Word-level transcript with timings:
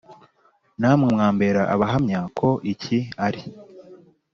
namwe 0.79 1.05
mwambera 1.13 1.61
abahamya 1.73 2.19
ko 2.39 2.49
iki 2.73 2.97
ari 3.25 3.41